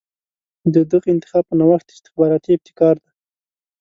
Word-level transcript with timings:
د 0.73 0.75
دغه 0.91 1.07
انتخاب 1.13 1.43
په 1.47 1.55
نوښت 1.59 1.87
استخباراتي 1.95 2.49
ابتکار 2.53 2.95
دی. 3.03 3.11